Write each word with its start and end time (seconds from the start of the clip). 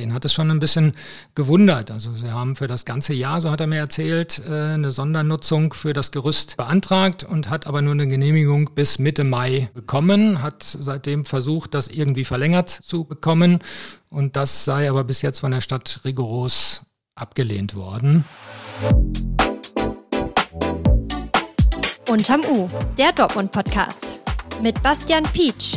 Den 0.00 0.14
hat 0.14 0.24
es 0.24 0.32
schon 0.32 0.50
ein 0.50 0.60
bisschen 0.60 0.94
gewundert. 1.34 1.90
Also 1.90 2.14
sie 2.14 2.32
haben 2.32 2.56
für 2.56 2.66
das 2.66 2.86
ganze 2.86 3.12
Jahr, 3.12 3.42
so 3.42 3.50
hat 3.50 3.60
er 3.60 3.66
mir 3.66 3.80
erzählt, 3.80 4.40
äh, 4.48 4.72
eine 4.72 4.90
Sondernutzung 4.90 5.74
für 5.74 5.92
das 5.92 6.10
Gerüst 6.10 6.56
beantragt 6.56 7.22
und 7.22 7.50
hat 7.50 7.66
aber 7.66 7.82
nur 7.82 7.92
eine 7.92 8.08
Genehmigung 8.08 8.70
bis 8.74 8.98
Mitte 8.98 9.24
Mai 9.24 9.68
bekommen, 9.74 10.42
hat 10.42 10.62
seitdem 10.62 11.26
versucht, 11.26 11.74
das 11.74 11.88
irgendwie 11.88 12.24
verlängert 12.24 12.70
zu 12.70 13.04
bekommen 13.04 13.58
und 14.08 14.36
das 14.36 14.64
sei 14.64 14.88
aber 14.88 15.04
bis 15.04 15.20
jetzt 15.20 15.40
von 15.40 15.50
der 15.50 15.60
Stadt 15.60 16.00
rigoros 16.06 16.80
abgelehnt 17.14 17.74
worden. 17.74 18.24
Unterm 22.08 22.40
U, 22.50 22.70
der 22.96 23.12
Dortmund-Podcast 23.12 24.20
mit 24.62 24.82
Bastian 24.82 25.24
Pietsch. 25.24 25.76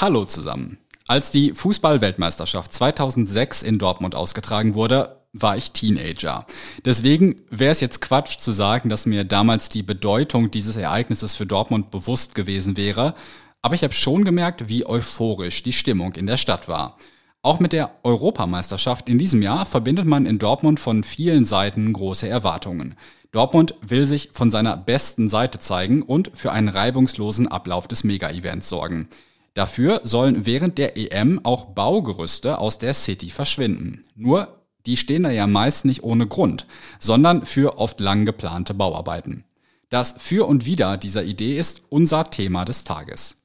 Hallo 0.00 0.24
zusammen. 0.24 0.81
Als 1.12 1.30
die 1.30 1.52
Fußball-Weltmeisterschaft 1.52 2.72
2006 2.72 3.62
in 3.64 3.78
Dortmund 3.78 4.14
ausgetragen 4.14 4.72
wurde, 4.72 5.20
war 5.34 5.58
ich 5.58 5.72
Teenager. 5.72 6.46
Deswegen 6.86 7.36
wäre 7.50 7.70
es 7.70 7.80
jetzt 7.80 8.00
Quatsch 8.00 8.38
zu 8.38 8.50
sagen, 8.50 8.88
dass 8.88 9.04
mir 9.04 9.24
damals 9.24 9.68
die 9.68 9.82
Bedeutung 9.82 10.50
dieses 10.50 10.74
Ereignisses 10.74 11.36
für 11.36 11.44
Dortmund 11.44 11.90
bewusst 11.90 12.34
gewesen 12.34 12.78
wäre. 12.78 13.14
Aber 13.60 13.74
ich 13.74 13.82
habe 13.82 13.92
schon 13.92 14.24
gemerkt, 14.24 14.70
wie 14.70 14.86
euphorisch 14.86 15.62
die 15.62 15.74
Stimmung 15.74 16.14
in 16.14 16.26
der 16.26 16.38
Stadt 16.38 16.66
war. 16.66 16.96
Auch 17.42 17.60
mit 17.60 17.74
der 17.74 17.90
Europameisterschaft 18.04 19.06
in 19.06 19.18
diesem 19.18 19.42
Jahr 19.42 19.66
verbindet 19.66 20.06
man 20.06 20.24
in 20.24 20.38
Dortmund 20.38 20.80
von 20.80 21.04
vielen 21.04 21.44
Seiten 21.44 21.92
große 21.92 22.26
Erwartungen. 22.26 22.94
Dortmund 23.32 23.74
will 23.86 24.06
sich 24.06 24.30
von 24.32 24.50
seiner 24.50 24.78
besten 24.78 25.28
Seite 25.28 25.60
zeigen 25.60 26.00
und 26.00 26.30
für 26.32 26.52
einen 26.52 26.68
reibungslosen 26.68 27.48
Ablauf 27.48 27.86
des 27.86 28.02
Mega-Events 28.02 28.70
sorgen. 28.70 29.10
Dafür 29.54 30.00
sollen 30.04 30.46
während 30.46 30.78
der 30.78 30.96
EM 30.96 31.40
auch 31.44 31.66
Baugerüste 31.66 32.58
aus 32.58 32.78
der 32.78 32.94
City 32.94 33.28
verschwinden. 33.30 34.02
Nur, 34.14 34.48
die 34.86 34.96
stehen 34.96 35.22
da 35.22 35.30
ja 35.30 35.46
meist 35.46 35.84
nicht 35.84 36.02
ohne 36.02 36.26
Grund, 36.26 36.66
sondern 36.98 37.44
für 37.44 37.78
oft 37.78 38.00
lang 38.00 38.24
geplante 38.24 38.74
Bauarbeiten. 38.74 39.44
Das 39.90 40.14
Für 40.18 40.48
und 40.48 40.64
Wider 40.64 40.96
dieser 40.96 41.22
Idee 41.22 41.58
ist 41.58 41.82
unser 41.90 42.24
Thema 42.30 42.64
des 42.64 42.84
Tages. 42.84 43.36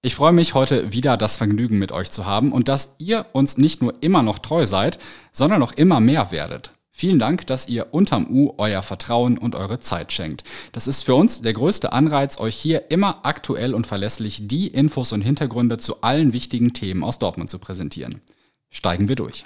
Ich 0.00 0.14
freue 0.14 0.32
mich 0.32 0.54
heute 0.54 0.92
wieder 0.92 1.16
das 1.16 1.36
Vergnügen 1.36 1.78
mit 1.80 1.90
euch 1.90 2.12
zu 2.12 2.24
haben 2.24 2.52
und 2.52 2.68
dass 2.68 2.94
ihr 2.98 3.26
uns 3.32 3.58
nicht 3.58 3.82
nur 3.82 3.94
immer 4.00 4.22
noch 4.22 4.38
treu 4.38 4.64
seid, 4.64 5.00
sondern 5.32 5.58
noch 5.58 5.72
immer 5.72 5.98
mehr 5.98 6.30
werdet. 6.30 6.72
Vielen 7.00 7.20
Dank, 7.20 7.46
dass 7.46 7.68
ihr 7.68 7.94
unterm 7.94 8.26
U 8.28 8.54
euer 8.58 8.82
Vertrauen 8.82 9.38
und 9.38 9.54
eure 9.54 9.78
Zeit 9.78 10.12
schenkt. 10.12 10.42
Das 10.72 10.88
ist 10.88 11.04
für 11.04 11.14
uns 11.14 11.42
der 11.42 11.52
größte 11.52 11.92
Anreiz, 11.92 12.40
euch 12.40 12.56
hier 12.56 12.90
immer 12.90 13.20
aktuell 13.24 13.72
und 13.72 13.86
verlässlich 13.86 14.48
die 14.48 14.66
Infos 14.66 15.12
und 15.12 15.20
Hintergründe 15.20 15.78
zu 15.78 16.00
allen 16.00 16.32
wichtigen 16.32 16.72
Themen 16.72 17.04
aus 17.04 17.20
Dortmund 17.20 17.50
zu 17.50 17.60
präsentieren. 17.60 18.20
Steigen 18.68 19.08
wir 19.08 19.14
durch. 19.14 19.44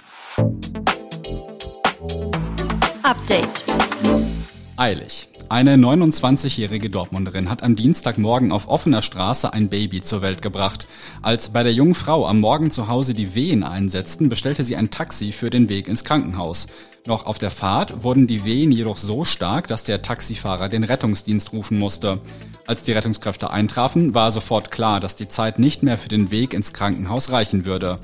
Update. 3.03 3.65
Eilig. 4.75 5.27
Eine 5.49 5.75
29-jährige 5.75 6.89
Dortmunderin 6.89 7.47
hat 7.47 7.61
am 7.61 7.75
Dienstagmorgen 7.75 8.51
auf 8.51 8.67
offener 8.67 9.03
Straße 9.03 9.53
ein 9.53 9.69
Baby 9.69 10.01
zur 10.01 10.23
Welt 10.23 10.41
gebracht. 10.41 10.87
Als 11.21 11.49
bei 11.49 11.61
der 11.61 11.73
jungen 11.73 11.93
Frau 11.93 12.25
am 12.25 12.39
Morgen 12.39 12.71
zu 12.71 12.87
Hause 12.87 13.13
die 13.13 13.35
Wehen 13.35 13.63
einsetzten, 13.63 14.29
bestellte 14.29 14.63
sie 14.63 14.75
ein 14.75 14.89
Taxi 14.89 15.31
für 15.31 15.51
den 15.51 15.69
Weg 15.69 15.87
ins 15.87 16.03
Krankenhaus. 16.03 16.65
Noch 17.05 17.27
auf 17.27 17.37
der 17.37 17.51
Fahrt 17.51 18.03
wurden 18.03 18.25
die 18.25 18.45
Wehen 18.45 18.71
jedoch 18.71 18.97
so 18.97 19.25
stark, 19.25 19.67
dass 19.67 19.83
der 19.83 20.01
Taxifahrer 20.01 20.69
den 20.69 20.83
Rettungsdienst 20.83 21.53
rufen 21.53 21.77
musste. 21.77 22.19
Als 22.65 22.83
die 22.83 22.93
Rettungskräfte 22.93 23.51
eintrafen, 23.51 24.15
war 24.15 24.31
sofort 24.31 24.71
klar, 24.71 24.99
dass 24.99 25.15
die 25.15 25.27
Zeit 25.27 25.59
nicht 25.59 25.83
mehr 25.83 25.99
für 25.99 26.09
den 26.09 26.31
Weg 26.31 26.55
ins 26.55 26.73
Krankenhaus 26.73 27.29
reichen 27.31 27.65
würde. 27.65 27.99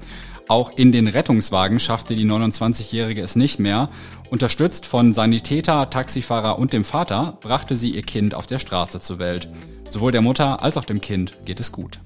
Auch 0.49 0.71
in 0.75 0.91
den 0.91 1.07
Rettungswagen 1.07 1.79
schaffte 1.79 2.15
die 2.15 2.25
29-Jährige 2.25 3.21
es 3.21 3.35
nicht 3.35 3.59
mehr. 3.59 3.87
Unterstützt 4.31 4.87
von 4.87 5.13
Sanitäter, 5.13 5.91
Taxifahrer 5.91 6.57
und 6.57 6.73
dem 6.73 6.85
Vater 6.85 7.37
brachte 7.39 7.75
sie 7.75 7.91
ihr 7.91 8.01
Kind 8.01 8.33
auf 8.33 8.47
der 8.47 8.57
Straße 8.57 8.99
zur 8.99 9.19
Welt. 9.19 9.47
Sowohl 9.87 10.11
der 10.11 10.23
Mutter 10.23 10.63
als 10.63 10.75
auch 10.75 10.85
dem 10.85 11.01
Kind 11.01 11.37
geht 11.45 11.59
es 11.59 11.71
gut. 11.71 11.99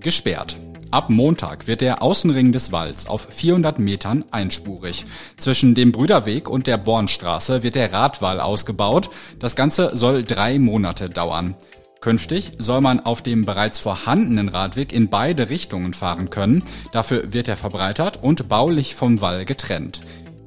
Gesperrt. 0.00 0.58
Ab 0.90 1.08
Montag 1.08 1.66
wird 1.66 1.80
der 1.80 2.02
Außenring 2.02 2.52
des 2.52 2.72
Walds 2.72 3.06
auf 3.06 3.28
400 3.30 3.78
Metern 3.78 4.26
einspurig. 4.30 5.06
Zwischen 5.38 5.74
dem 5.74 5.92
Brüderweg 5.92 6.50
und 6.50 6.66
der 6.66 6.76
Bornstraße 6.76 7.62
wird 7.62 7.76
der 7.76 7.90
Radwall 7.90 8.38
ausgebaut. 8.38 9.08
Das 9.38 9.56
Ganze 9.56 9.96
soll 9.96 10.24
drei 10.24 10.58
Monate 10.58 11.08
dauern. 11.08 11.54
Künftig 12.02 12.52
soll 12.58 12.80
man 12.80 12.98
auf 12.98 13.22
dem 13.22 13.44
bereits 13.44 13.78
vorhandenen 13.78 14.48
Radweg 14.48 14.92
in 14.92 15.08
beide 15.08 15.50
Richtungen 15.50 15.94
fahren 15.94 16.30
können. 16.30 16.64
Dafür 16.90 17.32
wird 17.32 17.46
er 17.46 17.56
verbreitert 17.56 18.22
und 18.22 18.48
baulich 18.48 18.96
vom 18.96 19.20
Wall 19.20 19.44
getrennt. 19.44 20.00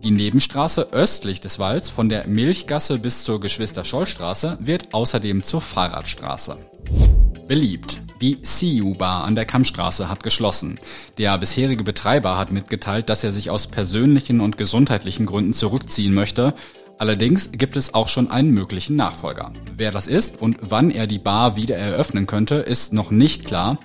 Die 0.03 0.11
Nebenstraße 0.11 0.89
östlich 0.91 1.39
des 1.39 1.57
Walls 1.57 1.87
von 1.87 2.09
der 2.09 2.27
Milchgasse 2.27 2.99
bis 2.99 3.23
zur 3.23 3.39
Geschwister-Scholl-Straße 3.39 4.57
wird 4.59 4.93
außerdem 4.93 5.43
zur 5.43 5.61
Fahrradstraße. 5.61 6.57
Beliebt. 7.47 8.01
Die 8.21 8.37
CU 8.41 8.93
Bar 8.95 9.23
an 9.23 9.35
der 9.35 9.45
Kammstraße 9.45 10.09
hat 10.09 10.23
geschlossen. 10.23 10.77
Der 11.17 11.37
bisherige 11.37 11.83
Betreiber 11.83 12.37
hat 12.37 12.51
mitgeteilt, 12.51 13.07
dass 13.09 13.23
er 13.23 13.31
sich 13.31 13.49
aus 13.49 13.67
persönlichen 13.67 14.41
und 14.41 14.57
gesundheitlichen 14.57 15.25
Gründen 15.25 15.53
zurückziehen 15.53 16.13
möchte. 16.13 16.53
Allerdings 16.97 17.51
gibt 17.51 17.75
es 17.75 17.93
auch 17.93 18.07
schon 18.07 18.31
einen 18.31 18.51
möglichen 18.51 18.95
Nachfolger. 18.95 19.51
Wer 19.75 19.91
das 19.91 20.07
ist 20.07 20.41
und 20.41 20.57
wann 20.61 20.91
er 20.91 21.07
die 21.07 21.19
Bar 21.19 21.57
wieder 21.57 21.75
eröffnen 21.75 22.25
könnte, 22.25 22.55
ist 22.55 22.93
noch 22.93 23.11
nicht 23.11 23.45
klar. 23.45 23.79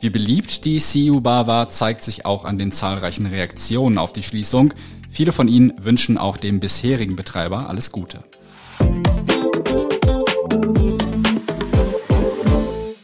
Wie 0.00 0.08
beliebt 0.08 0.64
die 0.64 0.80
CU 0.80 1.20
Bar 1.20 1.46
war, 1.46 1.68
zeigt 1.68 2.02
sich 2.02 2.24
auch 2.24 2.46
an 2.46 2.58
den 2.58 2.72
zahlreichen 2.72 3.26
Reaktionen 3.26 3.98
auf 3.98 4.12
die 4.12 4.22
Schließung. 4.22 4.72
Viele 5.10 5.32
von 5.32 5.48
ihnen 5.48 5.74
wünschen 5.78 6.16
auch 6.16 6.38
dem 6.38 6.58
bisherigen 6.58 7.14
Betreiber 7.14 7.68
alles 7.68 7.92
Gute. 7.92 8.20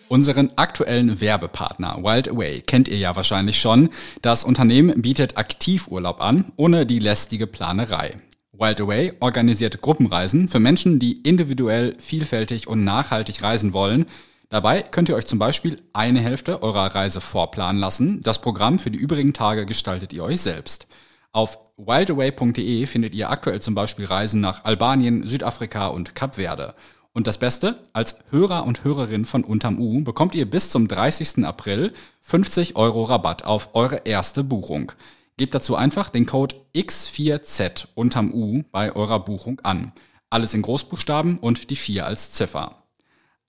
Unseren 0.09 0.51
aktuellen 0.57 1.21
Werbepartner 1.21 1.99
Wild 2.03 2.31
Away 2.31 2.61
kennt 2.61 2.89
ihr 2.89 2.99
ja 2.99 3.17
wahrscheinlich 3.17 3.61
schon. 3.61 3.91
Das 4.23 4.45
Unternehmen 4.45 5.03
bietet 5.03 5.37
Aktivurlaub 5.37 6.23
an, 6.23 6.53
ohne 6.57 6.87
die 6.87 6.99
lästige 6.99 7.47
Planerei. 7.47 8.17
Wild 8.62 8.81
Away 8.81 9.12
organisiert 9.19 9.81
Gruppenreisen 9.81 10.47
für 10.47 10.61
Menschen, 10.61 11.00
die 11.00 11.15
individuell, 11.23 11.97
vielfältig 11.99 12.69
und 12.69 12.84
nachhaltig 12.84 13.43
reisen 13.43 13.73
wollen. 13.73 14.06
Dabei 14.50 14.83
könnt 14.83 15.09
ihr 15.09 15.17
euch 15.17 15.27
zum 15.27 15.41
Beispiel 15.41 15.83
eine 15.93 16.21
Hälfte 16.21 16.62
eurer 16.62 16.95
Reise 16.95 17.21
vorplanen 17.21 17.81
lassen. 17.81 18.21
Das 18.21 18.41
Programm 18.41 18.78
für 18.78 18.93
die 18.93 19.00
übrigen 19.00 19.33
Tage 19.33 19.67
gestaltet 19.67 20.12
ihr 20.12 20.23
euch 20.23 20.41
selbst. 20.41 20.87
Auf 21.33 21.59
wildaway.de 21.77 22.87
findet 22.87 23.17
ihr 23.17 23.31
aktuell 23.31 23.61
zum 23.61 23.75
Beispiel 23.75 24.05
Reisen 24.05 24.41
nach 24.41 24.65
Albanien, 24.65 25.27
Südafrika 25.27 25.89
und 25.89 26.15
Kap 26.15 26.37
Verde. 26.37 26.77
Und 27.12 27.27
das 27.27 27.39
Beste, 27.39 27.81
als 27.93 28.21
Hörer 28.31 28.65
und 28.65 28.84
Hörerin 28.84 29.25
von 29.25 29.43
Unterm 29.43 29.81
U 29.81 30.05
bekommt 30.05 30.37
ihr 30.37 30.49
bis 30.49 30.71
zum 30.71 30.87
30. 30.87 31.44
April 31.44 31.93
50 32.21 32.77
Euro 32.77 33.03
Rabatt 33.03 33.44
auf 33.44 33.71
eure 33.75 34.03
erste 34.05 34.44
Buchung. 34.44 34.93
Gebt 35.37 35.54
dazu 35.54 35.76
einfach 35.76 36.09
den 36.10 36.26
Code 36.26 36.56
X4Z 36.75 37.87
unterm 37.94 38.34
U 38.34 38.65
bei 38.70 38.94
eurer 38.94 39.25
Buchung 39.25 39.60
an. 39.60 39.93
Alles 40.31 40.54
in 40.54 40.62
Großbuchstaben 40.62 41.38
und 41.38 41.70
die 41.70 41.76
4 41.76 42.06
als 42.06 42.32
Ziffer. 42.32 42.78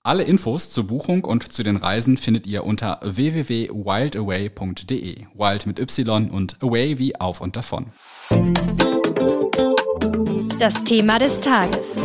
Alle 0.02 0.24
Infos 0.24 0.70
zur 0.70 0.86
Buchung 0.86 1.24
und 1.24 1.50
zu 1.50 1.62
den 1.62 1.76
Reisen 1.76 2.18
findet 2.18 2.46
ihr 2.46 2.64
unter 2.64 3.00
www.wildaway.de. 3.02 5.16
Wild 5.34 5.66
mit 5.66 5.78
Y 5.78 6.30
und 6.30 6.62
Away 6.62 6.98
wie 6.98 7.18
auf 7.18 7.40
und 7.40 7.56
davon. 7.56 7.86
Das 10.58 10.84
Thema 10.84 11.18
des 11.18 11.40
Tages. 11.40 11.98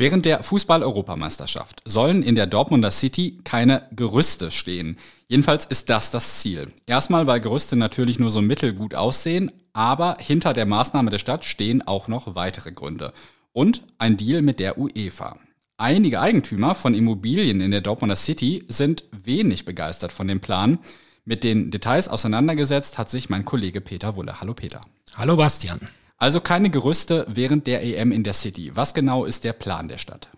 Während 0.00 0.26
der 0.26 0.44
Fußball-Europameisterschaft 0.44 1.82
sollen 1.84 2.22
in 2.22 2.36
der 2.36 2.46
Dortmunder 2.46 2.92
City 2.92 3.40
keine 3.42 3.82
Gerüste 3.90 4.52
stehen. 4.52 4.96
Jedenfalls 5.26 5.66
ist 5.66 5.90
das 5.90 6.12
das 6.12 6.38
Ziel. 6.38 6.72
Erstmal, 6.86 7.26
weil 7.26 7.40
Gerüste 7.40 7.74
natürlich 7.74 8.20
nur 8.20 8.30
so 8.30 8.40
mittelgut 8.40 8.94
aussehen, 8.94 9.50
aber 9.72 10.16
hinter 10.20 10.52
der 10.52 10.66
Maßnahme 10.66 11.10
der 11.10 11.18
Stadt 11.18 11.44
stehen 11.44 11.84
auch 11.84 12.06
noch 12.06 12.36
weitere 12.36 12.70
Gründe. 12.70 13.12
Und 13.52 13.82
ein 13.98 14.16
Deal 14.16 14.40
mit 14.40 14.60
der 14.60 14.78
UEFA. 14.78 15.36
Einige 15.78 16.20
Eigentümer 16.20 16.76
von 16.76 16.94
Immobilien 16.94 17.60
in 17.60 17.72
der 17.72 17.80
Dortmunder 17.80 18.14
City 18.14 18.64
sind 18.68 19.02
wenig 19.10 19.64
begeistert 19.64 20.12
von 20.12 20.28
dem 20.28 20.38
Plan. 20.38 20.78
Mit 21.24 21.42
den 21.42 21.72
Details 21.72 22.06
auseinandergesetzt 22.06 22.98
hat 22.98 23.10
sich 23.10 23.30
mein 23.30 23.44
Kollege 23.44 23.80
Peter 23.80 24.14
Wulle. 24.14 24.40
Hallo 24.40 24.54
Peter. 24.54 24.80
Hallo 25.16 25.34
Bastian. 25.34 25.80
Also 26.18 26.40
keine 26.40 26.68
Gerüste 26.68 27.24
während 27.28 27.66
der 27.66 27.82
EM 27.84 28.10
in 28.10 28.24
der 28.24 28.34
City. 28.34 28.72
Was 28.74 28.92
genau 28.92 29.24
ist 29.24 29.44
der 29.44 29.52
Plan 29.52 29.88
der 29.88 29.98
Stadt? 29.98 30.28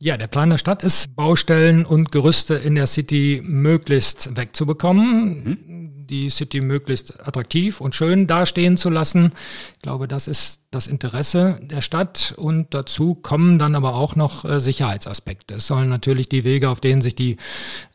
Ja, 0.00 0.16
der 0.16 0.28
Plan 0.28 0.50
der 0.50 0.58
Stadt 0.58 0.82
ist, 0.82 1.14
Baustellen 1.16 1.84
und 1.84 2.12
Gerüste 2.12 2.54
in 2.54 2.74
der 2.74 2.86
City 2.86 3.42
möglichst 3.44 4.36
wegzubekommen. 4.36 5.44
Mhm. 5.44 5.73
Die 6.14 6.30
City 6.30 6.60
möglichst 6.60 7.20
attraktiv 7.26 7.80
und 7.80 7.94
schön 7.94 8.26
dastehen 8.26 8.76
zu 8.76 8.88
lassen. 8.88 9.32
Ich 9.74 9.82
glaube, 9.82 10.06
das 10.06 10.28
ist 10.28 10.60
das 10.70 10.86
Interesse 10.86 11.58
der 11.62 11.80
Stadt 11.80 12.34
und 12.36 12.74
dazu 12.74 13.14
kommen 13.14 13.58
dann 13.58 13.74
aber 13.74 13.94
auch 13.94 14.16
noch 14.16 14.44
äh, 14.44 14.60
Sicherheitsaspekte. 14.60 15.56
Es 15.56 15.66
sollen 15.66 15.88
natürlich 15.88 16.28
die 16.28 16.44
Wege, 16.44 16.68
auf 16.68 16.80
denen 16.80 17.02
sich 17.02 17.14
die 17.14 17.36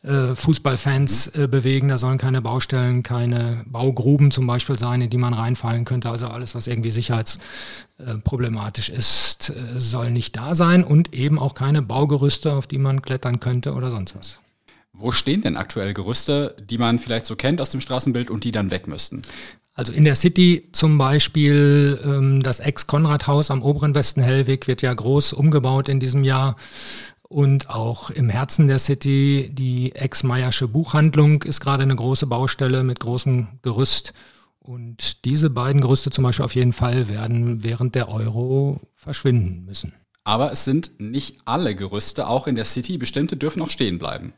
äh, 0.04 0.36
Fußballfans 0.36 1.28
äh, 1.28 1.48
bewegen, 1.48 1.90
da 1.90 1.98
sollen 1.98 2.18
keine 2.18 2.42
Baustellen, 2.42 3.04
keine 3.04 3.64
Baugruben 3.66 4.32
zum 4.32 4.48
Beispiel 4.48 4.78
sein, 4.78 5.02
in 5.02 5.10
die 5.10 5.18
man 5.18 5.34
reinfallen 5.34 5.86
könnte. 5.86 6.10
Also 6.10 6.28
alles, 6.28 6.56
was 6.56 6.68
irgendwie 6.68 6.92
sicherheitsproblematisch 6.92 8.90
ist, 8.90 9.50
äh, 9.50 9.80
soll 9.80 10.12
nicht 10.12 10.36
da 10.36 10.54
sein 10.56 10.84
und 10.84 11.14
eben 11.14 11.40
auch 11.40 11.54
keine 11.54 11.82
Baugerüste, 11.82 12.54
auf 12.54 12.68
die 12.68 12.78
man 12.78 13.02
klettern 13.02 13.40
könnte 13.40 13.74
oder 13.74 13.90
sonst 13.90 14.16
was. 14.16 14.40
Wo 14.94 15.12
stehen 15.12 15.42
denn 15.42 15.56
aktuell 15.56 15.94
Gerüste, 15.94 16.56
die 16.60 16.78
man 16.78 17.00
vielleicht 17.00 17.26
so 17.26 17.36
kennt 17.36 17.62
aus 17.62 17.70
dem 17.70 17.82
Straßenbild 17.82 18.30
und 18.30 18.44
die 18.44 18.52
dann 18.52 18.72
weg 18.72 18.88
müssten? 18.88 19.22
Also 19.74 19.94
in 19.94 20.04
der 20.04 20.16
City 20.16 20.68
zum 20.74 20.98
Beispiel 20.98 22.02
ähm, 22.04 22.44
das 22.44 22.60
Ex-Konrad-Haus 22.60 23.50
am 23.50 23.64
oberen 23.64 23.96
Westen 23.96 24.22
Hellweg 24.22 24.68
wird 24.68 24.82
ja 24.82 24.94
groß 24.94 25.32
umgebaut 25.34 25.88
in 25.88 26.02
diesem 26.02 26.26
Jahr. 26.26 26.58
Und 27.30 27.70
auch 27.70 28.10
im 28.10 28.30
Herzen 28.30 28.68
der 28.68 28.80
City 28.80 29.52
die 29.54 29.96
Ex-Meiersche 29.96 30.68
Buchhandlung 30.68 31.44
ist 31.44 31.62
gerade 31.62 31.84
eine 31.84 31.96
große 31.96 32.26
Baustelle 32.26 32.84
mit 32.84 33.00
großem 33.00 33.48
Gerüst. 33.62 34.14
Und 34.58 35.24
diese 35.26 35.50
beiden 35.50 35.80
Gerüste 35.80 36.10
zum 36.10 36.24
Beispiel 36.24 36.46
auf 36.46 36.56
jeden 36.56 36.74
Fall 36.74 37.08
werden 37.08 37.64
während 37.64 37.96
der 37.96 38.10
Euro 38.10 38.82
verschwinden 38.96 39.64
müssen. 39.66 39.94
Aber 40.24 40.52
es 40.52 40.66
sind 40.66 41.00
nicht 41.00 41.38
alle 41.46 41.76
Gerüste, 41.76 42.28
auch 42.28 42.48
in 42.48 42.56
der 42.56 42.66
City. 42.66 42.98
Bestimmte 42.98 43.38
dürfen 43.38 43.62
auch 43.62 43.70
stehen 43.70 43.98
bleiben. 43.98 44.34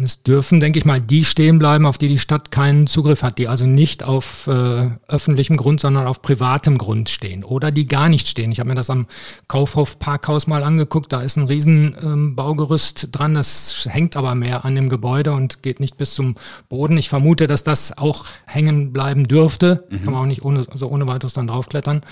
Es 0.00 0.22
dürfen, 0.22 0.60
denke 0.60 0.78
ich 0.78 0.84
mal, 0.84 1.00
die 1.00 1.24
stehen 1.24 1.58
bleiben, 1.58 1.84
auf 1.84 1.98
die 1.98 2.06
die 2.06 2.18
Stadt 2.18 2.52
keinen 2.52 2.86
Zugriff 2.86 3.24
hat, 3.24 3.36
die 3.38 3.48
also 3.48 3.66
nicht 3.66 4.04
auf 4.04 4.46
äh, 4.46 4.90
öffentlichem 5.08 5.56
Grund, 5.56 5.80
sondern 5.80 6.06
auf 6.06 6.22
privatem 6.22 6.78
Grund 6.78 7.08
stehen 7.08 7.42
oder 7.42 7.72
die 7.72 7.86
gar 7.86 8.08
nicht 8.08 8.28
stehen. 8.28 8.52
Ich 8.52 8.60
habe 8.60 8.68
mir 8.68 8.76
das 8.76 8.90
am 8.90 9.08
Kaufhof 9.48 9.98
Parkhaus 9.98 10.46
mal 10.46 10.62
angeguckt, 10.62 11.12
da 11.12 11.20
ist 11.20 11.36
ein 11.36 11.46
riesen 11.46 11.96
ähm, 12.00 12.36
Baugerüst 12.36 13.08
dran, 13.10 13.34
das 13.34 13.88
hängt 13.90 14.14
aber 14.14 14.36
mehr 14.36 14.64
an 14.64 14.76
dem 14.76 14.88
Gebäude 14.88 15.32
und 15.32 15.64
geht 15.64 15.80
nicht 15.80 15.96
bis 15.96 16.14
zum 16.14 16.36
Boden. 16.68 16.96
Ich 16.96 17.08
vermute, 17.08 17.48
dass 17.48 17.64
das 17.64 17.98
auch 17.98 18.26
hängen 18.46 18.92
bleiben 18.92 19.26
dürfte, 19.26 19.84
mhm. 19.90 20.04
kann 20.04 20.12
man 20.12 20.22
auch 20.22 20.26
nicht 20.26 20.44
ohne, 20.44 20.64
so 20.74 20.86
ohne 20.88 21.08
weiteres 21.08 21.32
dann 21.32 21.48
draufklettern. 21.48 22.02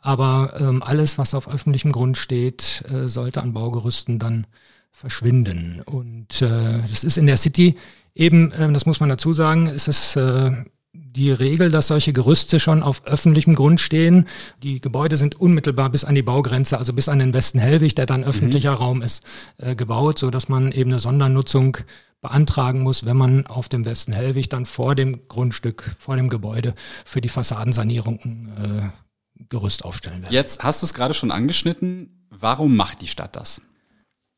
Aber 0.00 0.54
ähm, 0.58 0.82
alles, 0.82 1.18
was 1.18 1.34
auf 1.34 1.46
öffentlichem 1.46 1.92
Grund 1.92 2.16
steht, 2.16 2.84
äh, 2.90 3.06
sollte 3.06 3.42
an 3.42 3.52
Baugerüsten 3.52 4.18
dann 4.18 4.46
verschwinden. 4.94 5.82
Und 5.84 6.40
äh, 6.40 6.78
das 6.80 7.02
ist 7.02 7.18
in 7.18 7.26
der 7.26 7.36
City 7.36 7.76
eben, 8.14 8.52
äh, 8.52 8.72
das 8.72 8.86
muss 8.86 9.00
man 9.00 9.08
dazu 9.08 9.32
sagen, 9.32 9.66
ist 9.66 9.88
es 9.88 10.14
äh, 10.14 10.52
die 10.92 11.32
Regel, 11.32 11.72
dass 11.72 11.88
solche 11.88 12.12
Gerüste 12.12 12.60
schon 12.60 12.82
auf 12.82 13.04
öffentlichem 13.04 13.56
Grund 13.56 13.80
stehen. 13.80 14.26
Die 14.62 14.80
Gebäude 14.80 15.16
sind 15.16 15.40
unmittelbar 15.40 15.90
bis 15.90 16.04
an 16.04 16.14
die 16.14 16.22
Baugrenze, 16.22 16.78
also 16.78 16.92
bis 16.92 17.08
an 17.08 17.18
den 17.18 17.34
Westen 17.34 17.58
Hellwig, 17.58 17.96
der 17.96 18.06
dann 18.06 18.20
mhm. 18.20 18.28
öffentlicher 18.28 18.72
mhm. 18.72 18.76
Raum 18.76 19.02
ist, 19.02 19.24
äh, 19.58 19.74
gebaut, 19.74 20.18
so 20.18 20.30
dass 20.30 20.48
man 20.48 20.70
eben 20.70 20.92
eine 20.92 21.00
Sondernutzung 21.00 21.76
beantragen 22.20 22.80
muss, 22.80 23.04
wenn 23.04 23.16
man 23.16 23.46
auf 23.46 23.68
dem 23.68 23.84
Westen 23.84 24.12
Hellwig 24.12 24.48
dann 24.48 24.64
vor 24.64 24.94
dem 24.94 25.26
Grundstück, 25.26 25.96
vor 25.98 26.16
dem 26.16 26.28
Gebäude 26.28 26.72
für 27.04 27.20
die 27.20 27.28
Fassadensanierung 27.28 28.48
äh, 28.56 29.44
Gerüst 29.48 29.84
aufstellen 29.84 30.22
will. 30.22 30.32
Jetzt 30.32 30.62
hast 30.62 30.82
du 30.82 30.86
es 30.86 30.94
gerade 30.94 31.14
schon 31.14 31.32
angeschnitten. 31.32 32.28
Warum 32.30 32.76
macht 32.76 33.02
die 33.02 33.08
Stadt 33.08 33.34
das? 33.34 33.60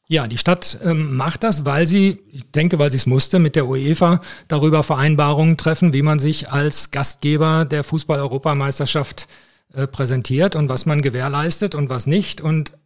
Ja, 0.08 0.28
die 0.28 0.38
Stadt 0.38 0.78
ähm, 0.84 1.16
macht 1.16 1.42
das, 1.42 1.64
weil 1.64 1.86
sie, 1.88 2.22
ich 2.30 2.48
denke, 2.52 2.78
weil 2.78 2.90
sie 2.90 2.96
es 2.96 3.06
musste, 3.06 3.40
mit 3.40 3.56
der 3.56 3.66
UEFA 3.66 4.20
darüber 4.46 4.84
Vereinbarungen 4.84 5.56
treffen, 5.56 5.92
wie 5.92 6.02
man 6.02 6.20
sich 6.20 6.50
als 6.50 6.92
Gastgeber 6.92 7.64
der 7.64 7.82
Fußball-Europameisterschaft 7.82 9.26
äh, 9.72 9.88
präsentiert 9.88 10.54
und 10.54 10.68
was 10.68 10.86
man 10.86 11.02
gewährleistet 11.02 11.74
und 11.74 11.88
was 11.88 12.06
nicht. 12.06 12.40
Und 12.40 12.78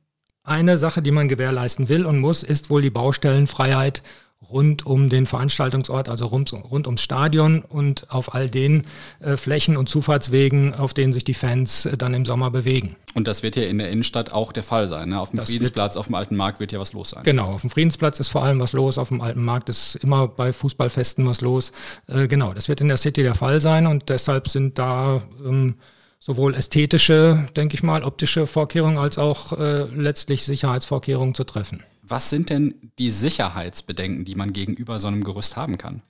eine 0.44 0.78
Sache, 0.78 1.02
die 1.02 1.12
man 1.12 1.28
gewährleisten 1.28 1.90
will 1.90 2.06
und 2.06 2.18
muss, 2.20 2.42
ist 2.42 2.70
wohl 2.70 2.80
die 2.80 2.90
Baustellenfreiheit 2.90 4.02
rund 4.48 4.86
um 4.86 5.10
den 5.10 5.26
Veranstaltungsort, 5.26 6.08
also 6.08 6.26
rund, 6.26 6.52
rund 6.52 6.86
ums 6.86 7.02
Stadion 7.02 7.62
und 7.62 8.10
auf 8.10 8.34
all 8.34 8.48
den 8.48 8.84
äh, 9.20 9.36
Flächen 9.36 9.76
und 9.76 9.88
Zufahrtswegen, 9.88 10.74
auf 10.74 10.94
denen 10.94 11.12
sich 11.12 11.24
die 11.24 11.34
Fans 11.34 11.86
äh, 11.86 11.96
dann 11.96 12.14
im 12.14 12.24
Sommer 12.24 12.50
bewegen. 12.50 12.96
Und 13.14 13.28
das 13.28 13.42
wird 13.42 13.56
ja 13.56 13.64
in 13.64 13.78
der 13.78 13.90
Innenstadt 13.90 14.32
auch 14.32 14.52
der 14.52 14.62
Fall 14.62 14.88
sein. 14.88 15.10
Ne? 15.10 15.20
Auf 15.20 15.30
dem 15.30 15.40
das 15.40 15.50
Friedensplatz, 15.50 15.96
auf 15.96 16.06
dem 16.06 16.14
Alten 16.14 16.36
Markt 16.36 16.58
wird 16.58 16.72
ja 16.72 16.80
was 16.80 16.92
los 16.94 17.10
sein. 17.10 17.22
Genau, 17.22 17.52
auf 17.52 17.60
dem 17.60 17.70
Friedensplatz 17.70 18.18
ist 18.18 18.28
vor 18.28 18.44
allem 18.44 18.60
was 18.60 18.72
los, 18.72 18.96
auf 18.96 19.10
dem 19.10 19.20
Alten 19.20 19.44
Markt 19.44 19.68
ist 19.68 19.96
immer 19.96 20.26
bei 20.26 20.52
Fußballfesten 20.52 21.26
was 21.26 21.42
los. 21.42 21.72
Äh, 22.06 22.26
genau, 22.26 22.54
das 22.54 22.68
wird 22.68 22.80
in 22.80 22.88
der 22.88 22.96
City 22.96 23.22
der 23.22 23.34
Fall 23.34 23.60
sein 23.60 23.86
und 23.86 24.08
deshalb 24.08 24.48
sind 24.48 24.78
da 24.78 25.22
ähm, 25.44 25.76
sowohl 26.18 26.54
ästhetische, 26.54 27.48
denke 27.56 27.74
ich 27.74 27.82
mal, 27.82 28.04
optische 28.04 28.46
Vorkehrungen 28.46 28.98
als 28.98 29.18
auch 29.18 29.58
äh, 29.58 29.84
letztlich 29.84 30.44
Sicherheitsvorkehrungen 30.44 31.34
zu 31.34 31.44
treffen. 31.44 31.82
Was 32.10 32.28
sind 32.28 32.50
denn 32.50 32.92
die 32.98 33.10
Sicherheitsbedenken, 33.10 34.24
die 34.24 34.34
man 34.34 34.52
gegenüber 34.52 34.98
so 34.98 35.06
einem 35.06 35.22
Gerüst 35.22 35.56
haben 35.56 35.78
kann? 35.78 36.02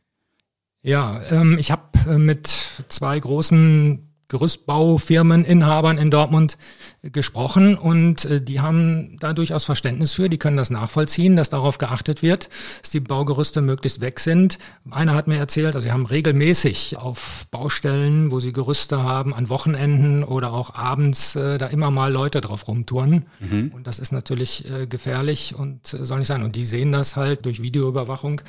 Ja, 0.82 1.23
ähm, 1.31 1.58
ich 1.58 1.70
habe 1.70 1.91
äh, 2.08 2.17
mit 2.17 2.47
zwei 2.88 3.20
großen 3.20 4.10
Gerüstbaufirmeninhabern 4.31 5.99
in 5.99 6.11
Dortmund 6.11 6.56
gesprochen 7.03 7.77
und 7.77 8.25
äh, 8.25 8.41
die 8.41 8.61
haben 8.61 9.17
da 9.19 9.32
durchaus 9.32 9.65
Verständnis 9.65 10.15
für, 10.15 10.29
die 10.29 10.38
können 10.38 10.56
das 10.56 10.71
nachvollziehen, 10.71 11.37
dass 11.37 11.50
darauf 11.50 11.79
geachtet 11.79 12.23
wird, 12.23 12.49
dass 12.81 12.91
die 12.91 13.00
Baugerüste 13.00 13.61
möglichst 13.61 14.00
weg 14.00 14.21
sind. 14.21 14.59
Einer 14.91 15.15
hat 15.15 15.27
mir 15.27 15.38
erzählt, 15.38 15.75
also 15.75 15.81
sie 15.81 15.93
haben 15.93 16.06
regelmäßig 16.06 16.97
auf 16.97 17.47
Baustellen, 17.50 18.31
wo 18.31 18.38
sie 18.38 18.53
Gerüste 18.53 19.03
haben, 19.03 19.35
an 19.35 19.49
Wochenenden 19.49 20.23
oder 20.23 20.53
auch 20.53 20.75
abends 20.75 21.35
äh, 21.37 21.59
da 21.59 21.67
immer 21.67 21.91
mal 21.91 22.12
Leute 22.12 22.41
drauf 22.41 22.69
rumtouren. 22.69 23.27
Mhm. 23.41 23.73
Und 23.75 23.87
das 23.87 23.99
ist 23.99 24.12
natürlich 24.12 24.71
äh, 24.71 24.87
gefährlich 24.87 25.55
und 25.56 25.93
äh, 25.93 26.06
soll 26.06 26.19
nicht 26.19 26.29
sein. 26.29 26.44
Und 26.44 26.55
die 26.55 26.65
sehen 26.65 26.93
das 26.93 27.17
halt 27.17 27.44
durch 27.47 27.62
Videoüberwachung, 27.62 28.43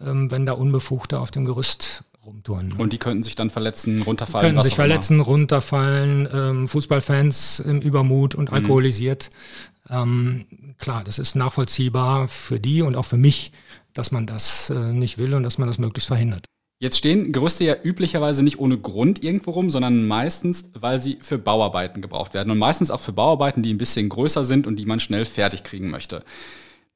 ähm, 0.00 0.30
wenn 0.30 0.46
da 0.46 0.52
Unbefugte 0.54 1.20
auf 1.20 1.30
dem 1.30 1.44
Gerüst 1.44 2.04
rumtouren. 2.28 2.72
Und 2.72 2.92
die 2.92 2.98
könnten 2.98 3.22
sich 3.22 3.34
dann 3.34 3.50
verletzen, 3.50 4.02
runterfallen. 4.02 4.48
Könnten 4.48 4.64
sich 4.64 4.74
verletzen, 4.74 5.14
immer. 5.14 5.24
runterfallen, 5.24 6.28
ähm, 6.32 6.68
Fußballfans 6.68 7.60
im 7.60 7.80
Übermut 7.80 8.34
und 8.34 8.50
mhm. 8.50 8.56
alkoholisiert. 8.56 9.30
Ähm, 9.90 10.46
klar, 10.78 11.02
das 11.04 11.18
ist 11.18 11.34
nachvollziehbar 11.34 12.28
für 12.28 12.60
die 12.60 12.82
und 12.82 12.96
auch 12.96 13.04
für 13.04 13.16
mich, 13.16 13.52
dass 13.94 14.12
man 14.12 14.26
das 14.26 14.70
äh, 14.70 14.92
nicht 14.92 15.18
will 15.18 15.34
und 15.34 15.42
dass 15.42 15.58
man 15.58 15.68
das 15.68 15.78
möglichst 15.78 16.08
verhindert. 16.08 16.44
Jetzt 16.80 16.98
stehen 16.98 17.32
Gerüste 17.32 17.64
ja 17.64 17.74
üblicherweise 17.82 18.44
nicht 18.44 18.60
ohne 18.60 18.78
Grund 18.78 19.24
irgendwo 19.24 19.50
rum, 19.50 19.68
sondern 19.68 20.06
meistens, 20.06 20.70
weil 20.74 21.00
sie 21.00 21.18
für 21.20 21.36
Bauarbeiten 21.36 22.02
gebraucht 22.02 22.34
werden. 22.34 22.52
Und 22.52 22.58
meistens 22.58 22.92
auch 22.92 23.00
für 23.00 23.12
Bauarbeiten, 23.12 23.64
die 23.64 23.74
ein 23.74 23.78
bisschen 23.78 24.08
größer 24.08 24.44
sind 24.44 24.64
und 24.66 24.76
die 24.76 24.86
man 24.86 25.00
schnell 25.00 25.24
fertig 25.24 25.64
kriegen 25.64 25.90
möchte. 25.90 26.22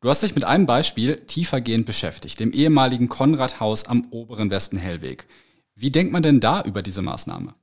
Du 0.03 0.11
hast 0.11 0.21
dich 0.25 0.35
mit 0.35 0.45
einem 0.45 0.67
Beispiel 0.67 1.19
tiefergehend 1.29 1.87
beschäftigt, 1.87 2.41
dem 2.41 2.53
ehemaligen 2.53 3.09
Konrad-Haus 3.09 3.85
am 3.85 4.09
oberen 4.11 4.51
Westen 4.51 4.77
Hellweg. 4.77 5.29
Wie 5.77 5.93
denkt 5.93 6.13
man 6.13 6.25
denn 6.25 6.41
da 6.41 6.63
über 6.63 6.83
diese 6.83 7.03
Maßnahme? 7.03 7.55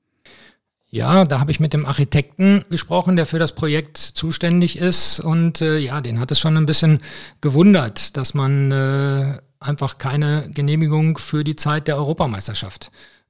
Ja, 0.87 1.25
da 1.25 1.41
habe 1.41 1.51
ich 1.51 1.59
mit 1.59 1.73
dem 1.73 1.85
Architekten 1.85 2.63
gesprochen, 2.69 3.17
der 3.17 3.25
für 3.25 3.39
das 3.39 3.53
Projekt 3.53 3.97
zuständig 3.97 4.77
ist. 4.79 5.19
Und 5.19 5.61
äh, 5.61 5.79
ja, 5.79 5.99
den 5.99 6.17
hat 6.21 6.31
es 6.31 6.39
schon 6.39 6.55
ein 6.55 6.65
bisschen 6.65 6.99
gewundert, 7.41 8.15
dass 8.15 8.33
man 8.33 8.71
äh, 8.71 9.37
einfach 9.59 9.97
keine 9.97 10.49
Genehmigung 10.49 11.17
für 11.17 11.43
die 11.43 11.57
Zeit 11.57 11.89
der 11.89 11.97
Europameisterschaft 11.97 12.89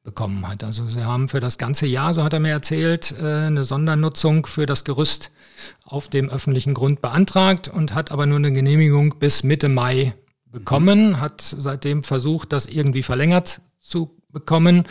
bekommen 0.10 0.48
hat. 0.48 0.63
Also 0.63 0.88
sie 0.88 1.06
haben 1.06 1.30
für 1.30 1.39
das 1.39 1.60
ganze 1.60 1.86
Jahr, 1.86 2.16
so 2.16 2.24
hat 2.24 2.34
er 2.34 2.39
mir 2.39 2.50
erzählt, 2.51 3.13
äh, 3.22 3.46
eine 3.46 3.63
Sondernutzung 3.63 4.48
für 4.48 4.66
das 4.66 4.84
Gerüst 4.84 5.32
auf 5.86 6.10
dem 6.10 6.32
öffentlichen 6.32 6.74
Grund 6.74 7.00
beantragt 7.00 7.68
und 7.68 7.94
hat 7.94 8.12
aber 8.12 8.25
nur 8.25 8.38
eine 8.38 8.51
Genehmigung 8.51 9.20
bis 9.20 9.44
Mitte 9.44 9.70
Mai 9.70 10.16
bekommen, 10.46 11.22
hat 11.22 11.42
seitdem 11.42 12.04
versucht, 12.04 12.54
das 12.54 12.66
irgendwie 12.66 13.04
verlängert 13.04 13.62
zu 13.80 14.18
bekommen 14.30 14.86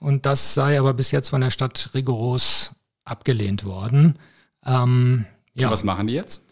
und 0.00 0.26
das 0.26 0.54
sei 0.54 0.76
aber 0.76 0.92
bis 0.92 1.12
jetzt 1.12 1.28
von 1.28 1.40
der 1.40 1.50
Stadt 1.50 1.90
rigoros 1.94 2.74
abgelehnt 3.04 3.64
worden. 3.64 4.18
Ähm, 4.66 5.24
ja. 5.54 5.70
was 5.70 5.84
machen 5.84 6.08
die 6.08 6.14
jetzt? 6.14 6.46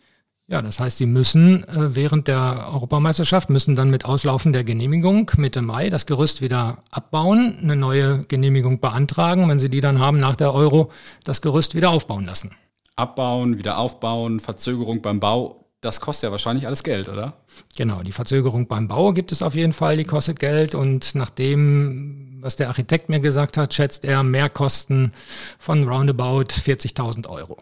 Ja, 0.53 0.61
das 0.61 0.81
heißt, 0.81 0.99
sie 0.99 1.07
müssen 1.07 1.67
äh, 1.67 1.95
während 1.97 2.29
der 2.29 2.69
Europameisterschaft, 2.75 3.49
müssen 3.49 3.75
dann 3.75 3.89
mit 3.89 4.05
Auslaufen 4.05 4.53
der 4.53 4.65
Genehmigung 4.65 5.31
Mitte 5.39 5.63
Mai 5.63 5.89
das 5.89 6.05
Gerüst 6.05 6.43
wieder 6.43 6.83
abbauen, 6.91 7.57
eine 7.63 7.75
neue 7.75 8.21
Genehmigung 8.29 8.79
beantragen, 8.79 9.49
wenn 9.49 9.59
sie 9.59 9.71
die 9.71 9.81
dann 9.81 9.99
haben, 9.99 10.21
nach 10.21 10.37
der 10.37 10.53
Euro 10.53 10.91
das 11.25 11.41
Gerüst 11.41 11.75
wieder 11.75 11.89
aufbauen 11.89 12.27
lassen. 12.27 12.55
Abbauen, 12.97 13.57
wieder 13.57 13.79
aufbauen, 13.79 14.41
Verzögerung 14.41 15.01
beim 15.01 15.21
Bau, 15.21 15.65
das 15.81 16.03
kostet 16.03 16.29
ja 16.29 16.33
wahrscheinlich 16.33 16.67
alles 16.67 16.83
Geld, 16.83 17.09
oder? 17.09 17.33
Genau, 17.75 18.03
die 18.03 18.13
Verzögerung 18.13 18.67
beim 18.67 18.89
Bau 18.89 19.15
gibt 19.15 19.33
es 19.33 19.43
auf 19.43 19.55
jeden 19.55 19.73
Fall, 19.73 19.97
die 19.97 20.05
kostet 20.05 20.39
Geld 20.39 20.75
und 20.75 21.15
nach 21.15 21.31
dem, 21.31 22.41
was 22.43 22.57
der 22.57 22.69
Architekt 22.69 23.09
mir 23.09 23.21
gesagt 23.21 23.57
hat, 23.57 23.73
schätzt 23.73 24.05
er 24.05 24.23
Mehrkosten 24.23 25.15
von 25.59 25.89
roundabout 25.89 26.53
40.000 26.53 27.27
Euro. 27.27 27.57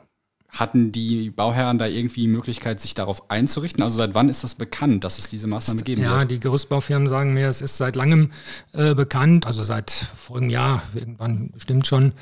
Hatten 0.52 0.92
die 0.92 1.30
Bauherren 1.30 1.78
da 1.78 1.86
irgendwie 1.86 2.26
Möglichkeit, 2.26 2.80
sich 2.80 2.94
darauf 2.94 3.30
einzurichten? 3.30 3.82
Also 3.82 3.98
seit 3.98 4.14
wann 4.14 4.28
ist 4.28 4.44
das 4.44 4.54
bekannt, 4.54 5.04
dass 5.04 5.18
es 5.18 5.30
diese 5.30 5.46
Maßnahme 5.46 5.82
geben 5.82 6.02
ja, 6.02 6.10
wird? 6.10 6.20
Ja, 6.20 6.24
die 6.26 6.40
Gerüstbaufirmen 6.40 7.08
sagen 7.08 7.34
mir, 7.34 7.48
es 7.48 7.62
ist 7.62 7.76
seit 7.76 7.96
langem 7.96 8.30
äh, 8.72 8.94
bekannt, 8.94 9.46
also 9.46 9.62
seit 9.62 9.90
vorigem 9.90 10.50
Jahr, 10.50 10.82
irgendwann 10.94 11.50
bestimmt 11.50 11.86
schon, 11.86 12.12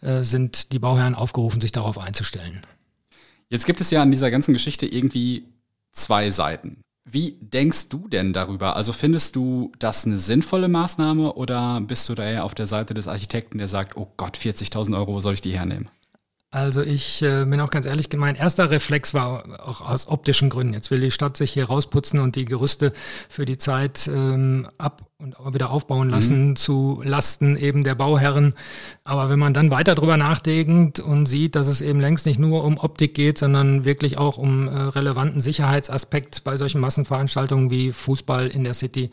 äh, 0.00 0.22
sind 0.22 0.72
die 0.72 0.78
Bauherren 0.78 1.14
aufgerufen, 1.14 1.60
sich 1.60 1.72
darauf 1.72 1.98
einzustellen. 1.98 2.62
Jetzt 3.48 3.66
gibt 3.66 3.80
es 3.80 3.90
ja 3.90 4.02
an 4.02 4.10
dieser 4.10 4.30
ganzen 4.30 4.52
Geschichte 4.52 4.86
irgendwie 4.86 5.48
zwei 5.92 6.30
Seiten. 6.30 6.82
Wie 7.10 7.38
denkst 7.40 7.88
du 7.88 8.06
denn 8.06 8.34
darüber? 8.34 8.76
Also 8.76 8.92
findest 8.92 9.34
du 9.34 9.72
das 9.78 10.04
eine 10.04 10.18
sinnvolle 10.18 10.68
Maßnahme 10.68 11.32
oder 11.32 11.80
bist 11.80 12.06
du 12.10 12.14
da 12.14 12.24
eher 12.24 12.44
auf 12.44 12.54
der 12.54 12.66
Seite 12.66 12.92
des 12.92 13.08
Architekten, 13.08 13.56
der 13.56 13.68
sagt, 13.68 13.96
oh 13.96 14.12
Gott, 14.18 14.36
40.000 14.36 14.94
Euro, 14.94 15.14
wo 15.14 15.20
soll 15.20 15.32
ich 15.32 15.40
die 15.40 15.56
hernehmen? 15.56 15.88
Also 16.50 16.80
ich 16.80 17.20
äh, 17.20 17.44
bin 17.44 17.60
auch 17.60 17.68
ganz 17.68 17.84
ehrlich, 17.84 18.08
mein 18.16 18.34
erster 18.34 18.70
Reflex 18.70 19.12
war 19.12 19.60
auch 19.68 19.82
aus 19.82 20.08
optischen 20.08 20.48
Gründen. 20.48 20.72
Jetzt 20.72 20.90
will 20.90 21.00
die 21.00 21.10
Stadt 21.10 21.36
sich 21.36 21.50
hier 21.52 21.66
rausputzen 21.66 22.20
und 22.20 22.36
die 22.36 22.46
Gerüste 22.46 22.94
für 23.28 23.44
die 23.44 23.58
Zeit 23.58 24.08
ähm, 24.10 24.66
ab 24.78 25.02
und 25.18 25.36
wieder 25.52 25.70
aufbauen 25.70 26.08
lassen 26.08 26.50
mhm. 26.50 26.56
zu 26.56 27.02
Lasten 27.04 27.56
eben 27.56 27.84
der 27.84 27.96
Bauherren. 27.96 28.54
Aber 29.04 29.28
wenn 29.28 29.38
man 29.38 29.52
dann 29.52 29.70
weiter 29.70 29.94
drüber 29.94 30.16
nachdenkt 30.16 31.00
und 31.00 31.26
sieht, 31.26 31.54
dass 31.54 31.66
es 31.66 31.82
eben 31.82 32.00
längst 32.00 32.24
nicht 32.24 32.38
nur 32.38 32.64
um 32.64 32.78
Optik 32.78 33.12
geht, 33.12 33.36
sondern 33.36 33.84
wirklich 33.84 34.16
auch 34.16 34.38
um 34.38 34.68
äh, 34.68 34.70
relevanten 34.70 35.42
Sicherheitsaspekt 35.42 36.44
bei 36.44 36.56
solchen 36.56 36.80
Massenveranstaltungen 36.80 37.70
wie 37.70 37.92
Fußball 37.92 38.46
in 38.46 38.64
der 38.64 38.74
City, 38.74 39.10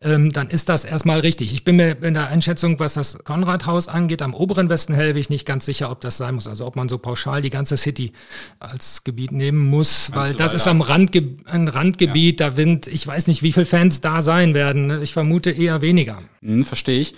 ähm, 0.00 0.30
dann 0.30 0.48
ist 0.48 0.68
das 0.68 0.84
erstmal 0.84 1.20
richtig. 1.20 1.52
Ich 1.52 1.64
bin 1.64 1.76
mir 1.76 2.02
in 2.02 2.14
der 2.14 2.28
Einschätzung, 2.28 2.78
was 2.78 2.94
das 2.94 3.18
Konradhaus 3.24 3.88
angeht, 3.88 4.22
am 4.22 4.32
oberen 4.32 4.70
Westen 4.70 4.94
Hellwig 4.94 5.28
nicht 5.28 5.44
ganz 5.44 5.66
sicher, 5.66 5.90
ob 5.90 6.00
das 6.00 6.18
sein 6.18 6.36
muss. 6.36 6.46
Also 6.46 6.66
ob 6.66 6.76
man 6.76 6.88
so 6.88 6.98
pauschal 6.98 7.40
die 7.40 7.50
ganze 7.50 7.76
City 7.76 8.12
als 8.60 9.02
Gebiet 9.02 9.32
nehmen 9.32 9.58
muss, 9.58 10.12
weil 10.14 10.34
das 10.34 10.54
ist 10.54 10.68
am 10.68 10.82
Randge 10.82 11.36
ein 11.46 11.66
Randgebiet, 11.66 12.40
ja. 12.40 12.50
da 12.50 12.54
sind, 12.54 12.86
ich 12.86 13.06
weiß 13.06 13.26
nicht, 13.26 13.42
wie 13.42 13.52
viele 13.52 13.66
Fans 13.66 14.00
da 14.00 14.20
sein 14.20 14.54
werden. 14.54 15.02
Ich 15.02 15.12
vermute, 15.12 15.50
eher 15.50 15.80
weniger. 15.80 16.22
Hm, 16.42 16.62
Verstehe 16.62 17.00
ich. 17.00 17.14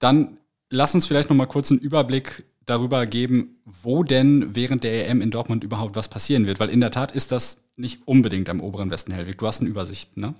Dann 0.00 0.38
lass 0.70 0.94
uns 0.94 1.06
vielleicht 1.06 1.30
noch 1.30 1.36
mal 1.36 1.46
kurz 1.46 1.70
einen 1.70 1.80
Überblick 1.80 2.44
darüber 2.66 3.06
geben, 3.06 3.60
wo 3.64 4.02
denn 4.02 4.54
während 4.54 4.84
der 4.84 5.08
EM 5.08 5.20
in 5.20 5.30
Dortmund 5.30 5.64
überhaupt 5.64 5.96
was 5.96 6.08
passieren 6.08 6.46
wird. 6.46 6.60
Weil 6.60 6.68
in 6.68 6.80
der 6.80 6.90
Tat 6.90 7.12
ist 7.12 7.32
das 7.32 7.62
nicht 7.76 8.00
unbedingt 8.06 8.48
am 8.48 8.60
oberen 8.60 8.90
Westen 8.90 9.12
Hellwig. 9.12 9.38
Du 9.38 9.46
hast 9.46 9.60
eine 9.60 9.70
Übersicht, 9.70 10.16
ne? 10.16 10.34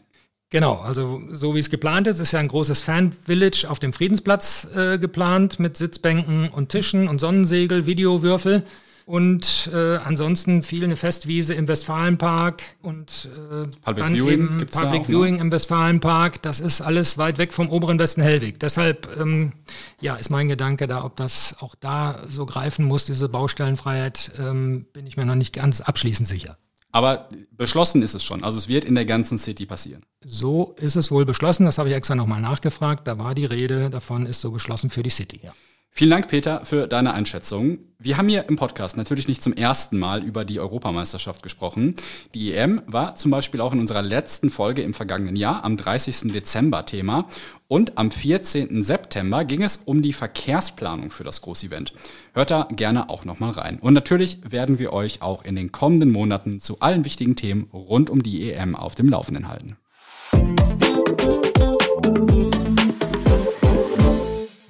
Genau, 0.50 0.76
also 0.76 1.20
so 1.30 1.54
wie 1.54 1.58
es 1.58 1.68
geplant 1.68 2.06
ist, 2.06 2.20
ist 2.20 2.32
ja 2.32 2.40
ein 2.40 2.48
großes 2.48 2.80
Fan-Village 2.80 3.66
auf 3.68 3.80
dem 3.80 3.92
Friedensplatz 3.92 4.66
äh, 4.74 4.98
geplant 4.98 5.60
mit 5.60 5.76
Sitzbänken 5.76 6.48
und 6.48 6.70
Tischen 6.70 7.06
und 7.06 7.18
Sonnensegel, 7.18 7.84
Videowürfel. 7.84 8.64
Und 9.04 9.70
äh, 9.72 9.96
ansonsten 9.96 10.62
viel 10.62 10.84
eine 10.84 10.96
Festwiese 10.96 11.54
im 11.54 11.66
Westfalenpark 11.66 12.62
und 12.82 13.30
äh, 13.34 13.66
Public 13.80 13.96
dann 13.96 14.14
Viewing 14.14 14.32
eben 14.32 14.66
Public 14.66 15.06
Viewing 15.06 15.38
im 15.38 15.50
Westfalenpark. 15.50 16.42
Das 16.42 16.60
ist 16.60 16.82
alles 16.82 17.16
weit 17.16 17.38
weg 17.38 17.54
vom 17.54 17.70
oberen 17.70 17.98
Westen 17.98 18.20
Hellwig. 18.20 18.60
Deshalb 18.60 19.08
ähm, 19.18 19.52
ja, 19.98 20.16
ist 20.16 20.28
mein 20.30 20.48
Gedanke 20.48 20.86
da, 20.86 21.04
ob 21.04 21.16
das 21.16 21.56
auch 21.60 21.74
da 21.74 22.22
so 22.28 22.44
greifen 22.44 22.84
muss, 22.84 23.06
diese 23.06 23.30
Baustellenfreiheit, 23.30 24.32
ähm, 24.38 24.84
bin 24.92 25.06
ich 25.06 25.16
mir 25.16 25.24
noch 25.24 25.36
nicht 25.36 25.54
ganz 25.54 25.80
abschließend 25.80 26.28
sicher. 26.28 26.58
Aber 26.90 27.28
beschlossen 27.52 28.02
ist 28.02 28.14
es 28.14 28.24
schon. 28.24 28.42
Also 28.42 28.58
es 28.58 28.68
wird 28.68 28.84
in 28.84 28.94
der 28.94 29.04
ganzen 29.04 29.38
City 29.38 29.66
passieren. 29.66 30.02
So 30.24 30.74
ist 30.78 30.96
es 30.96 31.10
wohl 31.10 31.24
beschlossen. 31.24 31.66
Das 31.66 31.78
habe 31.78 31.90
ich 31.90 31.94
extra 31.94 32.14
nochmal 32.14 32.40
nachgefragt. 32.40 33.06
Da 33.06 33.18
war 33.18 33.34
die 33.34 33.44
Rede 33.44 33.90
davon, 33.90 34.26
ist 34.26 34.40
so 34.40 34.50
beschlossen 34.50 34.88
für 34.88 35.02
die 35.02 35.10
City. 35.10 35.40
Ja. 35.42 35.52
Vielen 35.98 36.12
Dank, 36.12 36.28
Peter, 36.28 36.64
für 36.64 36.86
deine 36.86 37.12
Einschätzung. 37.12 37.78
Wir 37.98 38.18
haben 38.18 38.28
hier 38.28 38.48
im 38.48 38.54
Podcast 38.54 38.96
natürlich 38.96 39.26
nicht 39.26 39.42
zum 39.42 39.52
ersten 39.52 39.98
Mal 39.98 40.22
über 40.22 40.44
die 40.44 40.60
Europameisterschaft 40.60 41.42
gesprochen. 41.42 41.96
Die 42.34 42.54
EM 42.54 42.82
war 42.86 43.16
zum 43.16 43.32
Beispiel 43.32 43.60
auch 43.60 43.72
in 43.72 43.80
unserer 43.80 44.02
letzten 44.02 44.48
Folge 44.50 44.82
im 44.82 44.94
vergangenen 44.94 45.34
Jahr 45.34 45.64
am 45.64 45.76
30. 45.76 46.32
Dezember 46.32 46.86
Thema. 46.86 47.26
Und 47.66 47.98
am 47.98 48.12
14. 48.12 48.84
September 48.84 49.44
ging 49.44 49.64
es 49.64 49.78
um 49.86 50.00
die 50.00 50.12
Verkehrsplanung 50.12 51.10
für 51.10 51.24
das 51.24 51.42
Großevent. 51.42 51.92
Hört 52.32 52.52
da 52.52 52.68
gerne 52.70 53.10
auch 53.10 53.24
nochmal 53.24 53.50
rein. 53.50 53.80
Und 53.80 53.94
natürlich 53.94 54.38
werden 54.48 54.78
wir 54.78 54.92
euch 54.92 55.20
auch 55.20 55.44
in 55.44 55.56
den 55.56 55.72
kommenden 55.72 56.12
Monaten 56.12 56.60
zu 56.60 56.78
allen 56.78 57.04
wichtigen 57.04 57.34
Themen 57.34 57.70
rund 57.72 58.08
um 58.08 58.22
die 58.22 58.52
EM 58.52 58.76
auf 58.76 58.94
dem 58.94 59.08
Laufenden 59.08 59.48
halten. 59.48 59.76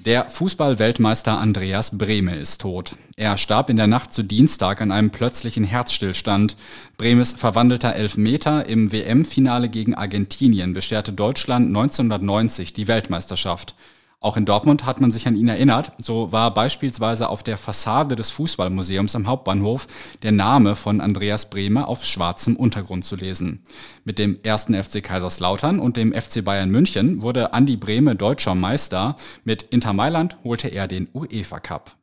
Der 0.09 0.31
Fußball-Weltmeister 0.31 1.37
Andreas 1.37 1.99
Brehme 1.99 2.35
ist 2.35 2.63
tot. 2.63 2.97
Er 3.17 3.37
starb 3.37 3.69
in 3.69 3.77
der 3.77 3.89
Nacht 3.89 4.15
zu 4.15 4.23
Dienstag 4.23 4.81
an 4.81 4.91
einem 4.91 5.11
plötzlichen 5.11 5.65
Herzstillstand. 5.65 6.57
Bremes 6.97 7.35
verwandelter 7.35 7.95
Elfmeter 7.95 8.67
im 8.71 8.91
WM-Finale 8.91 9.69
gegen 9.69 9.95
Argentinien 9.95 10.73
bescherte 10.73 11.13
Deutschland 11.13 11.67
1990 11.67 12.73
die 12.73 12.89
Weltmeisterschaft. 12.89 13.75
Auch 14.21 14.37
in 14.37 14.47
Dortmund 14.47 14.85
hat 14.85 15.01
man 15.01 15.13
sich 15.13 15.29
an 15.29 15.37
ihn 15.37 15.47
erinnert. 15.47 15.93
So 15.99 16.33
war 16.33 16.53
beispielsweise 16.53 17.29
auf 17.29 17.45
der 17.45 17.57
Fassade 17.57 18.17
des 18.17 18.31
Fußballmuseums 18.31 19.15
am 19.15 19.29
Hauptbahnhof 19.29 19.87
der 20.23 20.33
Name 20.33 20.75
von 20.75 21.01
Andreas 21.01 21.51
Brehme 21.51 21.87
auf 21.87 22.05
schwarzem 22.05 22.57
Untergrund 22.57 23.05
zu 23.05 23.15
lesen. 23.15 23.63
Mit 24.05 24.19
dem 24.19 24.37
ersten 24.43 24.75
FC 24.75 25.05
Kaiserslautern 25.05 25.79
und 25.79 25.97
dem 25.97 26.13
FC 26.13 26.45
Bayern 26.45 26.71
München 26.71 27.23
wurde 27.23 27.53
Andi 27.53 27.77
Brehme 27.77 28.17
deutscher 28.17 28.57
Meister. 28.57 29.15
Mit 29.45 29.63
Inter 29.63 29.93
Mailand 29.93 30.37
holte 30.43 30.67
er 30.67 30.89
den 30.89 31.09
UEFA 31.15 31.61
Cup. 31.61 31.98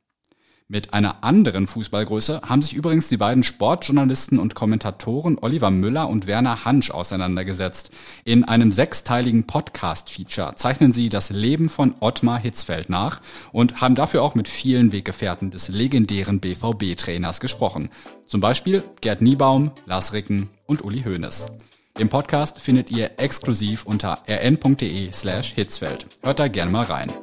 Mit 0.67 0.95
einer 0.95 1.23
anderen 1.23 1.67
Fußballgröße 1.67 2.41
haben 2.41 2.63
sich 2.63 2.73
übrigens 2.73 3.07
die 3.07 3.17
beiden 3.17 3.43
Sportjournalisten 3.43 4.39
und 4.39 4.55
Kommentatoren 4.55 5.37
Oliver 5.39 5.69
Müller 5.69 6.09
und 6.09 6.25
Werner 6.25 6.65
Hansch 6.65 6.89
auseinandergesetzt. 6.89 7.91
In 8.23 8.43
einem 8.45 8.71
sechsteiligen 8.71 9.45
Podcast-Feature 9.45 10.55
zeichnen 10.55 10.91
sie 10.91 11.09
das 11.09 11.29
Leben 11.29 11.69
von 11.69 11.93
Ottmar 11.99 12.39
Hitzfeld 12.39 12.89
nach 12.89 13.21
und 13.51 13.79
haben 13.79 13.93
dafür 13.93 14.23
auch 14.23 14.33
mit 14.33 14.47
vielen 14.47 14.91
Weggefährten 14.91 15.51
des 15.51 15.67
legendären 15.67 16.39
BVB-Trainers 16.39 17.39
gesprochen. 17.39 17.91
Zum 18.25 18.41
Beispiel 18.41 18.83
Gerd 19.01 19.21
Niebaum, 19.21 19.69
Lars 19.85 20.13
Ricken 20.13 20.49
und 20.65 20.83
Uli 20.83 21.03
Hoeneß. 21.03 21.51
Den 21.99 22.09
Podcast 22.09 22.59
findet 22.59 22.89
ihr 22.89 23.11
exklusiv 23.19 23.85
unter 23.85 24.17
rn.de 24.27 25.11
slash 25.11 25.53
Hitzfeld. 25.53 26.07
Hört 26.23 26.39
da 26.39 26.47
gerne 26.47 26.71
mal 26.71 26.85
rein. 26.85 27.13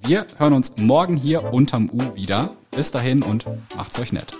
Wir 0.00 0.26
hören 0.38 0.54
uns 0.54 0.78
morgen 0.78 1.16
hier 1.18 1.52
unterm 1.52 1.90
U 1.92 2.14
wieder. 2.14 2.56
Bis 2.70 2.90
dahin 2.90 3.22
und 3.22 3.46
macht's 3.76 3.98
euch 3.98 4.12
nett. 4.12 4.32